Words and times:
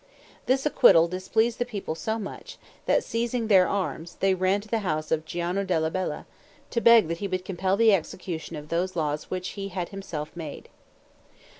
This 0.47 0.65
acquittal 0.65 1.07
displeased 1.07 1.59
the 1.59 1.63
people 1.63 1.93
so 1.93 2.17
much, 2.17 2.57
that, 2.87 3.03
seizing 3.03 3.49
their 3.49 3.67
arms, 3.67 4.15
they 4.19 4.33
ran 4.33 4.59
to 4.61 4.67
the 4.67 4.79
house 4.79 5.11
of 5.11 5.25
Giano 5.25 5.63
della 5.63 5.91
Bella, 5.91 6.25
to 6.71 6.81
beg 6.81 7.07
that 7.07 7.19
he 7.19 7.27
would 7.27 7.45
compel 7.45 7.77
the 7.77 7.93
execution 7.93 8.55
of 8.55 8.69
those 8.69 8.95
laws 8.95 9.29
which 9.29 9.49
he 9.49 9.67
had 9.67 9.89
himself 9.89 10.35
made. 10.35 10.69